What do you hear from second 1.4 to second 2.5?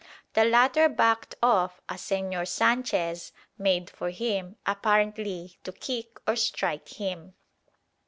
off as Señor